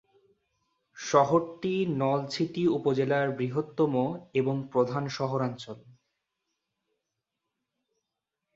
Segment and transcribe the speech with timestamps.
[0.97, 3.93] শহরটি নলছিটি উপজেলার বৃহত্তম
[4.33, 5.77] এবং প্রধান শহরাঞ্চল।